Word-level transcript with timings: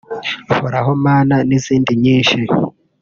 Nkoraho 0.53 0.91
Mana 1.05 1.35
n’izindi 1.47 1.91
nyinshi 2.03 2.39